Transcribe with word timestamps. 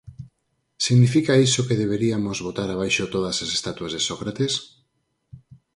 Significa 0.85 1.41
iso 1.47 1.65
que 1.67 1.79
deberiamos 1.83 2.37
botar 2.47 2.69
abaixo 2.71 3.11
todas 3.15 3.35
as 3.45 3.51
estatuas 3.57 3.93
de 3.93 4.01
Sócrates? 4.07 4.53